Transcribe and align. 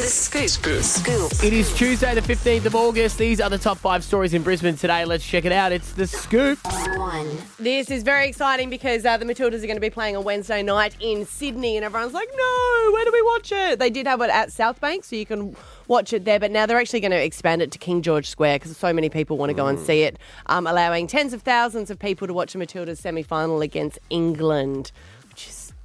to 0.00 0.06
the 0.06 0.10
scoop. 0.10 0.48
Scoop. 0.48 0.82
Scoop. 0.82 1.44
It 1.44 1.52
is 1.52 1.72
Tuesday, 1.74 2.14
the 2.14 2.22
15th 2.22 2.64
of 2.64 2.74
August. 2.74 3.18
These 3.18 3.40
are 3.40 3.50
the 3.50 3.58
top 3.58 3.76
five 3.76 4.02
stories 4.02 4.32
in 4.32 4.42
Brisbane 4.42 4.76
today. 4.76 5.04
Let's 5.04 5.26
check 5.26 5.44
it 5.44 5.52
out. 5.52 5.72
It's 5.72 5.92
the 5.92 6.06
scoop. 6.06 6.58
One. 6.96 7.36
This 7.58 7.90
is 7.90 8.02
very 8.02 8.28
exciting 8.28 8.70
because 8.70 9.04
uh, 9.04 9.16
the 9.18 9.26
Matildas 9.26 9.62
are 9.62 9.66
going 9.66 9.76
to 9.76 9.80
be 9.80 9.90
playing 9.90 10.16
on 10.16 10.24
Wednesday 10.24 10.62
night 10.62 10.96
in 11.00 11.26
Sydney, 11.26 11.76
and 11.76 11.84
everyone's 11.84 12.14
like, 12.14 12.28
no, 12.34 12.90
where 12.92 13.04
do 13.04 13.10
we 13.12 13.22
watch 13.22 13.52
it? 13.52 13.78
They 13.78 13.90
did 13.90 14.06
have 14.06 14.20
it 14.22 14.30
at 14.30 14.52
South 14.52 14.80
Bank, 14.80 15.04
so 15.04 15.16
you 15.16 15.26
can 15.26 15.54
watch 15.86 16.12
it 16.12 16.24
there, 16.24 16.40
but 16.40 16.50
now 16.50 16.66
they're 16.66 16.78
actually 16.78 17.00
going 17.00 17.10
to 17.10 17.22
expand 17.22 17.60
it 17.60 17.70
to 17.72 17.78
King 17.78 18.00
George 18.00 18.26
Square 18.28 18.60
because 18.60 18.76
so 18.76 18.92
many 18.92 19.10
people 19.10 19.36
want 19.36 19.50
to 19.50 19.54
go 19.54 19.66
and 19.66 19.78
see 19.78 20.02
it, 20.02 20.18
um, 20.46 20.66
allowing 20.66 21.08
tens 21.08 21.34
of 21.34 21.42
thousands 21.42 21.90
of 21.90 21.98
people 21.98 22.26
to 22.26 22.32
watch 22.32 22.52
the 22.54 22.58
Matildas 22.58 22.98
semi 22.98 23.22
final 23.22 23.60
against 23.60 23.98
England, 24.08 24.92
which 24.92 24.92
is, 24.92 25.19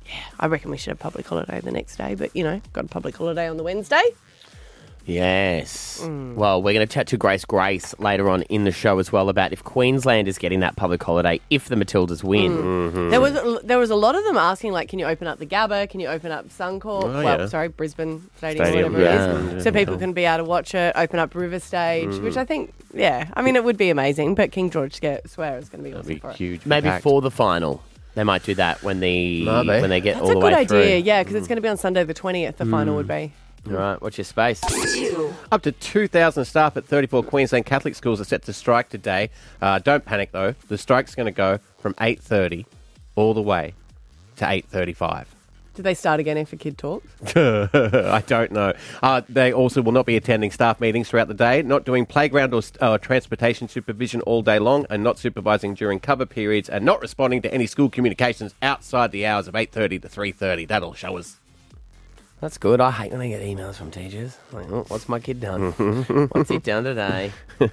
yeah, 0.06 0.24
I 0.40 0.48
reckon 0.48 0.72
we 0.72 0.78
should 0.78 0.92
have 0.92 1.00
public 1.00 1.28
holiday 1.28 1.60
the 1.62 1.72
next 1.72 1.98
day, 1.98 2.16
but 2.16 2.36
you 2.36 2.44
know, 2.44 2.62
got 2.74 2.86
a 2.86 2.88
public 2.88 3.16
holiday 3.16 3.48
on 3.48 3.58
the 3.58 3.64
Wednesday. 3.64 4.04
Yes. 5.06 6.02
Well, 6.04 6.64
we're 6.64 6.74
going 6.74 6.86
to 6.86 6.92
chat 6.92 7.08
to 7.08 7.18
Grace 7.18 7.46
Grace 7.46 7.94
later 8.00 8.28
on 8.28 8.42
in 8.44 8.64
the 8.64 8.72
show 8.72 8.98
as 8.98 9.12
well 9.12 9.30
about 9.30 9.54
if 9.54 9.64
Queensland 9.64 10.28
is 10.28 10.40
getting 10.40 10.62
that 10.62 10.76
public 10.76 11.04
holiday 11.04 11.40
if 11.52 11.70
the 11.70 11.76
Matildas 11.76 12.24
win. 12.24 12.52
Mm. 12.52 12.92
Mm-hmm. 12.92 13.10
There 13.12 13.22
was 13.22 13.62
there 13.64 13.78
was 13.78 13.92
a 13.92 13.96
lot 13.96 14.16
of 14.16 14.24
them 14.24 14.36
asking 14.36 14.72
like, 14.72 14.90
can 14.90 14.98
you 14.98 15.06
open 15.06 15.28
up 15.28 15.38
the 15.38 15.46
Gabba? 15.46 15.90
Can 15.90 16.00
you 16.00 16.08
open 16.08 16.32
up 16.32 16.50
Suncorp? 16.50 17.04
Oh, 17.04 17.24
well, 17.24 17.40
yeah. 17.40 17.46
sorry, 17.46 17.68
Brisbane 17.68 18.28
Stadium, 18.38 18.66
Stadium, 18.66 18.94
whatever 18.94 19.14
yeah. 19.14 19.52
it 19.52 19.58
is, 19.58 19.64
so 19.64 19.72
people 19.72 19.98
can 19.98 20.14
be 20.14 20.26
able 20.26 20.44
to 20.44 20.50
watch 20.50 20.74
it. 20.74 20.94
Open 20.96 21.20
up 21.20 21.36
River 21.36 21.60
Stage, 21.60 22.10
mm. 22.10 22.24
which 22.24 22.38
I 22.38 22.46
think, 22.46 22.74
yeah, 22.94 23.30
I 23.36 23.44
mean, 23.44 23.56
it 23.56 23.64
would 23.64 23.78
be 23.78 23.92
amazing. 23.92 24.34
But 24.34 24.52
King 24.52 24.72
George 24.72 24.96
Square 24.96 25.22
Square 25.28 25.60
is 25.60 25.70
going 25.70 25.84
to 25.84 25.90
be 25.90 25.96
awesome 25.96 26.08
Be 26.08 26.20
for 26.20 26.32
it. 26.32 26.38
huge. 26.38 26.66
Maybe 26.66 26.90
for 27.02 27.22
the 27.22 27.32
final. 27.32 27.84
They 28.16 28.24
might 28.24 28.44
do 28.44 28.56
that 28.56 28.82
when 28.82 29.00
the 29.02 29.44
Maybe. 29.46 29.68
when 29.82 29.90
they 29.90 30.02
get 30.02 30.16
That's 30.16 30.24
all 30.24 30.32
a 30.32 30.34
the 30.36 30.40
good 30.40 30.54
way 30.54 30.60
idea, 30.60 30.68
through. 30.68 31.06
yeah, 31.06 31.22
because 31.22 31.36
it's 31.36 31.48
going 31.48 31.58
to 31.58 31.62
be 31.62 31.68
on 31.70 31.78
Sunday 31.78 32.04
the 32.04 32.14
twentieth. 32.14 32.58
The 32.58 32.66
final 32.66 32.96
would 32.96 33.08
be. 33.08 33.34
All 33.68 33.74
right, 33.74 34.02
watch 34.02 34.18
your 34.18 34.26
space. 34.26 34.62
Up 35.52 35.64
to 35.64 35.72
2,000 35.72 36.46
staff 36.46 36.78
at 36.78 36.86
34 36.86 37.24
Queensland 37.24 37.66
Catholic 37.66 37.96
schools 37.96 38.22
are 38.22 38.26
set 38.26 38.44
to 38.44 38.54
strike 38.54 38.90
today. 38.90 39.32
Uh, 39.60 39.80
don't 39.80 40.06
panic 40.06 40.32
though. 40.32 40.54
The 40.68 40.78
strike's 40.78 41.16
going 41.16 41.26
to 41.26 41.32
go 41.32 41.60
from 41.80 41.94
8:30 41.96 42.66
all 43.16 43.34
the 43.34 43.42
way 43.42 43.74
to 44.38 44.46
8:35. 44.46 45.26
Did 45.76 45.84
they 45.84 45.94
start 45.94 46.22
again 46.22 46.38
if 46.38 46.54
a 46.54 46.56
kid 46.56 46.78
talks? 46.78 47.06
I 47.36 48.24
don't 48.26 48.52
know. 48.52 48.72
Uh, 49.04 49.22
they 49.28 49.52
also 49.52 49.82
will 49.82 49.92
not 49.92 50.06
be 50.06 50.16
attending 50.16 50.50
staff 50.50 50.80
meetings 50.80 51.10
throughout 51.10 51.28
the 51.28 51.34
day, 51.34 51.62
not 51.64 51.84
doing 51.84 52.06
playground 52.06 52.54
or 52.54 52.62
uh, 52.80 52.98
transportation 52.98 53.68
supervision 53.68 54.22
all 54.22 54.42
day 54.42 54.58
long, 54.58 54.86
and 54.90 55.04
not 55.04 55.20
supervising 55.20 55.74
during 55.74 56.00
cover 56.00 56.26
periods, 56.26 56.70
and 56.70 56.86
not 56.86 57.02
responding 57.02 57.42
to 57.42 57.54
any 57.54 57.68
school 57.68 57.90
communications 57.90 58.56
outside 58.62 59.12
the 59.12 59.26
hours 59.26 59.50
of 59.50 59.54
8:30 59.54 60.02
to 60.02 60.08
3:30. 60.08 60.66
That'll 60.66 60.94
show 60.94 61.18
us. 61.18 61.42
That's 62.42 62.58
good. 62.58 62.82
I 62.82 62.92
hate 62.92 63.12
when 63.12 63.22
I 63.22 63.30
get 63.30 63.42
emails 63.42 63.76
from 63.76 63.92
teachers. 63.92 64.38
Like, 64.52 64.70
oh, 64.70 64.86
what's 64.90 65.08
my 65.08 65.20
kid 65.20 65.40
done? 65.40 65.72
what's 66.32 66.50
he 66.50 66.60
done 66.60 66.84
today? 66.84 67.32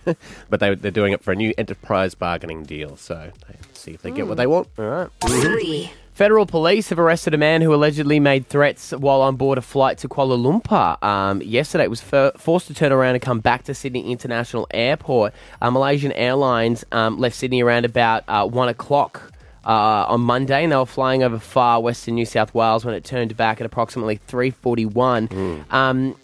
But 0.49 0.61
they, 0.61 0.75
they're 0.77 0.91
doing 0.93 1.13
it 1.13 1.23
for 1.23 1.33
a 1.33 1.37
new 1.37 1.53
enterprise 1.59 2.15
bargaining 2.15 2.63
deal, 2.63 2.97
so 2.97 3.33
they 3.49 3.57
see 3.73 3.93
if 3.93 4.03
they 4.03 4.11
get 4.13 4.29
what 4.29 4.37
they 4.37 4.47
want. 4.47 4.69
All 4.79 4.85
right. 4.85 5.09
Three. 5.27 5.91
Federal 6.13 6.45
police 6.47 6.91
have 6.91 6.99
arrested 6.99 7.33
a 7.33 7.39
man 7.39 7.63
who 7.63 7.75
allegedly 7.75 8.21
made 8.21 8.47
threats 8.47 8.93
while 8.93 9.23
on 9.23 9.37
board 9.37 9.57
a 9.57 9.63
flight 9.63 9.97
to 9.99 10.09
Kuala 10.09 10.39
Lumpur. 10.39 11.03
Um, 11.03 11.41
yesterday, 11.43 11.85
it 11.85 11.91
was 11.91 12.03
for, 12.03 12.33
forced 12.37 12.67
to 12.69 12.75
turn 12.75 12.93
around 12.93 13.15
and 13.15 13.23
come 13.23 13.41
back 13.41 13.65
to 13.65 13.75
Sydney 13.75 14.13
International 14.13 14.67
Airport. 14.73 15.33
Uh, 15.61 15.71
Malaysian 15.71 16.13
Airlines 16.13 16.85
um, 16.93 17.19
left 17.19 17.35
Sydney 17.35 17.63
around 17.63 17.87
about 17.87 18.25
uh, 18.29 18.47
one 18.47 18.69
o'clock. 18.69 19.32
Uh, 19.65 20.07
on 20.09 20.21
Monday, 20.21 20.65
and 20.65 20.73
they 20.73 20.77
were 20.77 20.85
flying 20.85 21.23
over 21.23 21.39
far 21.39 21.81
western 21.81 22.17
New 22.17 22.27
South 22.27 22.53
Wales 22.53 22.85
when 22.85 22.95
it 22.95 23.05
turned 23.05 23.37
back 23.37 23.61
at 23.61 23.65
approximately 23.67 24.19
3:41. 24.27 25.65
Um, 25.71 26.17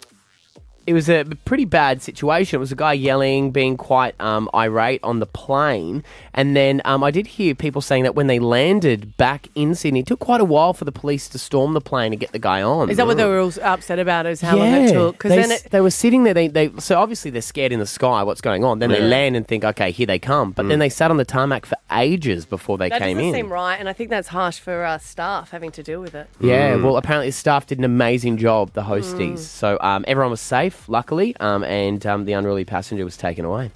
it 0.89 0.93
was 0.93 1.07
a 1.07 1.23
pretty 1.45 1.65
bad 1.65 2.01
situation. 2.01 2.57
It 2.57 2.59
was 2.59 2.71
a 2.71 2.75
guy 2.75 2.93
yelling, 2.93 3.51
being 3.51 3.77
quite 3.77 4.19
um, 4.19 4.49
irate 4.55 4.99
on 5.03 5.19
the 5.19 5.27
plane. 5.27 6.03
And 6.33 6.55
then 6.55 6.81
um, 6.83 7.03
I 7.03 7.11
did 7.11 7.27
hear 7.27 7.53
people 7.53 7.79
saying 7.79 8.01
that 8.03 8.15
when 8.15 8.25
they 8.25 8.39
landed 8.39 9.15
back 9.15 9.49
in 9.53 9.75
Sydney, 9.75 9.99
it 9.99 10.07
took 10.07 10.19
quite 10.19 10.41
a 10.41 10.45
while 10.45 10.73
for 10.73 10.85
the 10.85 10.91
police 10.91 11.29
to 11.29 11.37
storm 11.37 11.73
the 11.73 11.81
plane 11.81 12.11
and 12.11 12.19
get 12.19 12.31
the 12.31 12.39
guy 12.39 12.63
on. 12.63 12.89
Is 12.89 12.97
that 12.97 13.05
what 13.05 13.17
they 13.17 13.25
were 13.25 13.37
all 13.37 13.53
upset 13.61 13.99
about? 13.99 14.25
Is 14.25 14.41
how 14.41 14.57
long 14.57 14.73
it 14.73 14.91
took? 14.91 15.17
Because 15.17 15.29
they, 15.29 15.35
then 15.35 15.51
it, 15.51 15.67
they 15.69 15.79
were 15.79 15.91
sitting 15.91 16.23
there. 16.23 16.33
They, 16.33 16.47
they 16.47 16.71
so 16.79 16.99
obviously 16.99 17.29
they're 17.29 17.43
scared 17.43 17.71
in 17.71 17.79
the 17.79 17.85
sky. 17.85 18.23
What's 18.23 18.41
going 18.41 18.63
on? 18.63 18.79
Then 18.79 18.89
they 18.89 19.01
land 19.01 19.35
and 19.35 19.47
think, 19.47 19.63
okay, 19.63 19.91
here 19.91 20.07
they 20.07 20.17
come. 20.17 20.53
But 20.53 20.69
then 20.69 20.79
they 20.79 20.89
sat 20.89 21.11
on 21.11 21.17
the 21.17 21.25
tarmac 21.25 21.67
for 21.67 21.77
ages 21.91 22.47
before 22.47 22.79
they 22.79 22.89
that 22.89 22.99
came 22.99 23.17
doesn't 23.17 23.29
in. 23.29 23.35
seem 23.35 23.53
right, 23.53 23.75
and 23.75 23.87
I 23.87 23.93
think 23.93 24.09
that's 24.09 24.29
harsh 24.29 24.57
for 24.59 24.83
uh, 24.83 24.97
staff 24.97 25.51
having 25.51 25.69
to 25.71 25.83
deal 25.83 26.01
with 26.01 26.15
it. 26.15 26.27
Yeah, 26.39 26.77
well, 26.77 26.97
apparently 26.97 27.29
the 27.29 27.33
staff 27.33 27.67
did 27.67 27.77
an 27.77 27.83
amazing 27.83 28.37
job, 28.37 28.73
the 28.73 28.83
hosties. 28.83 29.33
Mm. 29.33 29.37
So 29.37 29.77
um, 29.81 30.05
everyone 30.07 30.31
was 30.31 30.41
safe, 30.41 30.78
luckily, 30.87 31.35
um, 31.39 31.63
and 31.63 32.05
um, 32.05 32.25
the 32.25 32.33
unruly 32.33 32.65
passenger 32.65 33.03
was 33.03 33.17
taken 33.17 33.43
away. 33.43 33.71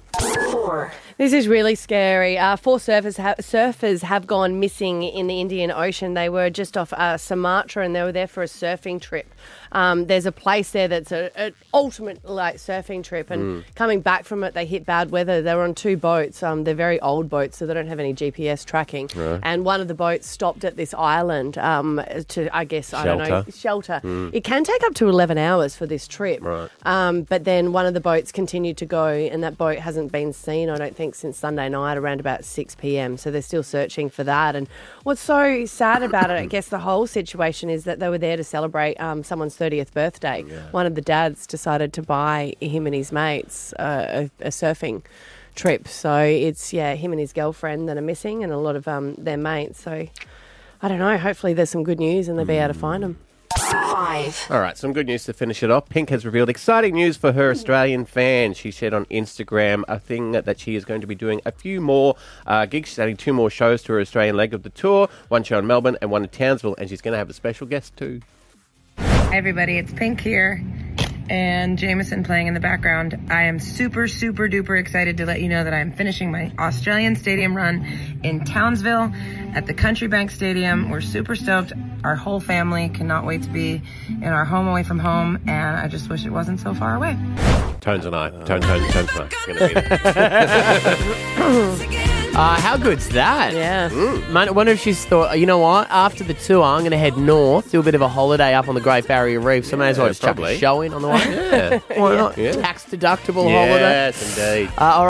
Four. 0.64 0.92
This 1.18 1.32
is 1.32 1.46
really 1.46 1.74
scary. 1.74 2.38
Uh, 2.38 2.56
four 2.56 2.78
surfers, 2.78 3.18
ha- 3.18 3.34
surfers 3.38 4.02
have 4.02 4.26
gone 4.26 4.58
missing 4.60 5.02
in 5.02 5.26
the 5.26 5.40
Indian 5.40 5.70
Ocean. 5.70 6.14
They 6.14 6.28
were 6.28 6.50
just 6.50 6.76
off 6.76 6.92
uh, 6.92 7.16
Sumatra 7.18 7.84
and 7.84 7.94
they 7.94 8.02
were 8.02 8.12
there 8.12 8.26
for 8.26 8.42
a 8.42 8.46
surfing 8.46 9.00
trip. 9.00 9.26
Um, 9.72 10.06
there's 10.06 10.26
a 10.26 10.32
place 10.32 10.70
there 10.70 10.86
that's 10.88 11.10
an 11.12 11.52
ultimate 11.72 12.24
like 12.24 12.56
surfing 12.56 13.02
trip, 13.02 13.28
and 13.30 13.64
coming 13.74 14.00
back 14.00 14.24
from 14.24 14.44
it, 14.44 14.54
they 14.54 14.66
hit 14.66 14.86
bad 14.86 15.10
weather. 15.10 15.42
They 15.42 15.52
were 15.54 15.64
on 15.64 15.74
two 15.74 15.96
boats. 15.96 16.44
Um, 16.44 16.62
they're 16.62 16.76
very 16.76 17.00
old 17.00 17.28
boats, 17.28 17.58
so 17.58 17.66
they 17.66 17.74
don't 17.74 17.88
have 17.88 17.98
any 17.98 18.14
GPS 18.14 18.64
tracking. 18.64 19.10
And 19.42 19.64
one 19.64 19.80
of 19.80 19.88
the 19.88 19.94
boats 19.94 20.28
stopped 20.28 20.64
at 20.64 20.76
this 20.76 20.94
island 20.94 21.58
um, 21.58 22.00
to, 22.28 22.56
I 22.56 22.64
guess, 22.64 22.94
I 22.94 23.04
don't 23.04 23.18
know, 23.18 23.24
Shelter. 23.50 24.00
shelter. 24.00 24.30
It 24.32 24.44
can 24.44 24.62
take 24.62 24.82
up 24.84 24.94
to 24.94 25.08
11 25.08 25.38
hours 25.38 25.74
for 25.74 25.86
this 25.86 26.06
trip. 26.06 26.40
Right. 26.40 26.70
Um, 26.84 27.22
but 27.22 27.42
then 27.44 27.72
one 27.72 27.84
of 27.86 27.94
the 27.94 28.00
boats 28.00 28.30
continued 28.30 28.76
to 28.76 28.86
go, 28.86 29.06
and 29.08 29.42
that 29.42 29.58
boat 29.58 29.78
hasn't 29.78 30.12
been 30.12 30.32
seen, 30.32 30.53
I 30.62 30.76
don't 30.76 30.96
think, 30.96 31.14
since 31.14 31.36
Sunday 31.36 31.68
night 31.68 31.96
around 31.96 32.20
about 32.20 32.44
6 32.44 32.74
p.m. 32.76 33.16
So 33.16 33.30
they're 33.30 33.42
still 33.42 33.62
searching 33.62 34.08
for 34.08 34.24
that. 34.24 34.54
And 34.54 34.68
what's 35.02 35.20
so 35.20 35.64
sad 35.66 36.02
about 36.02 36.30
it, 36.30 36.34
I 36.34 36.46
guess, 36.46 36.68
the 36.68 36.78
whole 36.78 37.06
situation 37.06 37.68
is 37.70 37.84
that 37.84 37.98
they 37.98 38.08
were 38.08 38.18
there 38.18 38.36
to 38.36 38.44
celebrate 38.44 38.94
um, 39.00 39.24
someone's 39.24 39.56
30th 39.56 39.92
birthday. 39.92 40.42
One 40.70 40.86
of 40.86 40.94
the 40.94 41.02
dads 41.02 41.46
decided 41.46 41.92
to 41.94 42.02
buy 42.02 42.54
him 42.60 42.86
and 42.86 42.94
his 42.94 43.10
mates 43.12 43.72
uh, 43.74 44.28
a, 44.40 44.46
a 44.46 44.50
surfing 44.50 45.02
trip. 45.54 45.88
So 45.88 46.18
it's, 46.18 46.72
yeah, 46.72 46.94
him 46.94 47.12
and 47.12 47.20
his 47.20 47.32
girlfriend 47.32 47.88
that 47.88 47.96
are 47.96 48.02
missing, 48.02 48.42
and 48.44 48.52
a 48.52 48.58
lot 48.58 48.76
of 48.76 48.86
um, 48.88 49.14
their 49.14 49.36
mates. 49.36 49.82
So 49.82 50.06
I 50.82 50.88
don't 50.88 50.98
know. 50.98 51.16
Hopefully, 51.18 51.54
there's 51.54 51.70
some 51.70 51.84
good 51.84 51.98
news 51.98 52.28
and 52.28 52.38
they'll 52.38 52.46
be 52.46 52.54
able 52.54 52.74
to 52.74 52.78
find 52.78 53.02
them. 53.02 53.18
Five. 53.70 54.46
All 54.50 54.60
right, 54.60 54.76
some 54.76 54.92
good 54.92 55.06
news 55.06 55.24
to 55.24 55.32
finish 55.32 55.62
it 55.62 55.70
off. 55.70 55.88
Pink 55.88 56.10
has 56.10 56.24
revealed 56.24 56.48
exciting 56.48 56.94
news 56.94 57.16
for 57.16 57.32
her 57.32 57.50
Australian 57.50 58.04
fans. 58.04 58.56
She 58.56 58.70
shared 58.70 58.94
on 58.94 59.06
Instagram 59.06 59.84
a 59.88 59.98
thing 59.98 60.32
that, 60.32 60.44
that 60.44 60.58
she 60.58 60.76
is 60.76 60.84
going 60.84 61.00
to 61.00 61.06
be 61.06 61.14
doing 61.14 61.40
a 61.44 61.52
few 61.52 61.80
more 61.80 62.16
uh, 62.46 62.66
gigs. 62.66 62.90
She's 62.90 62.98
adding 62.98 63.16
two 63.16 63.32
more 63.32 63.50
shows 63.50 63.82
to 63.84 63.92
her 63.92 64.00
Australian 64.00 64.36
leg 64.36 64.54
of 64.54 64.62
the 64.62 64.70
tour 64.70 65.08
one 65.28 65.42
show 65.42 65.58
in 65.58 65.66
Melbourne 65.66 65.96
and 66.00 66.10
one 66.10 66.22
in 66.22 66.28
Townsville, 66.28 66.76
and 66.78 66.88
she's 66.88 67.00
going 67.00 67.12
to 67.12 67.18
have 67.18 67.30
a 67.30 67.34
special 67.34 67.66
guest 67.66 67.96
too. 67.96 68.20
Hi 68.98 69.36
everybody, 69.36 69.78
it's 69.78 69.92
Pink 69.92 70.20
here 70.20 70.62
and 71.28 71.78
Jameson 71.78 72.24
playing 72.24 72.46
in 72.46 72.54
the 72.54 72.60
background. 72.60 73.18
I 73.30 73.44
am 73.44 73.58
super, 73.58 74.08
super 74.08 74.48
duper 74.48 74.78
excited 74.78 75.16
to 75.18 75.26
let 75.26 75.40
you 75.40 75.48
know 75.48 75.64
that 75.64 75.74
I'm 75.74 75.92
finishing 75.92 76.30
my 76.30 76.52
Australian 76.58 77.16
stadium 77.16 77.56
run 77.56 77.86
in 78.22 78.44
Townsville 78.44 79.12
at 79.54 79.66
the 79.66 79.74
Country 79.74 80.08
Bank 80.08 80.30
Stadium. 80.30 80.90
We're 80.90 81.00
super 81.00 81.34
stoked. 81.34 81.72
Our 82.02 82.16
whole 82.16 82.40
family 82.40 82.88
cannot 82.90 83.24
wait 83.24 83.42
to 83.44 83.50
be 83.50 83.80
in 84.08 84.24
our 84.24 84.44
home 84.44 84.68
away 84.68 84.82
from 84.82 84.98
home, 84.98 85.38
and 85.46 85.76
I 85.76 85.88
just 85.88 86.08
wish 86.10 86.24
it 86.26 86.30
wasn't 86.30 86.60
so 86.60 86.74
far 86.74 86.96
away. 86.96 87.16
Tones 87.80 88.04
and 88.04 88.14
I. 88.14 88.30
Tone, 88.30 88.60
tone, 88.60 88.90
tones 88.90 89.10
and 89.48 89.58
I. 91.38 92.03
Going 92.34 92.56
to 92.56 92.56
be 92.56 92.56
there. 92.56 92.56
Uh, 92.56 92.60
how 92.60 92.76
good's 92.76 93.08
that? 93.10 93.52
Yeah. 93.52 93.88
Man, 94.30 94.48
I 94.48 94.50
wonder 94.52 94.72
if 94.72 94.80
she's 94.80 95.04
thought, 95.04 95.38
you 95.38 95.46
know 95.46 95.58
what? 95.58 95.88
After 95.90 96.24
the 96.24 96.34
tour, 96.34 96.62
I'm 96.62 96.80
going 96.80 96.90
to 96.92 96.96
head 96.98 97.16
north, 97.16 97.70
do 97.70 97.80
a 97.80 97.82
bit 97.82 97.94
of 97.94 98.00
a 98.02 98.08
holiday 98.08 98.54
up 98.54 98.68
on 98.68 98.74
the 98.74 98.80
Great 98.80 99.06
Barrier 99.08 99.40
Reef. 99.40 99.66
So 99.66 99.76
I 99.76 99.80
may 99.80 99.88
as 99.90 99.98
well 99.98 100.06
Yeah, 100.06 100.10
just 100.10 100.22
chuck 100.22 100.38
a 100.38 100.56
show 100.58 100.80
in 100.82 100.94
on 100.94 101.02
the 101.02 101.08
way. 101.08 101.24
Yeah. 101.54 101.78
Why 101.98 102.16
not? 102.16 102.36
Yeah. 102.38 102.52
Tax 102.52 102.84
deductible 102.84 103.44
holiday. 103.44 103.80
Yes, 103.80 104.38
indeed. 104.38 104.70
Uh, 104.78 104.84
all 104.84 105.02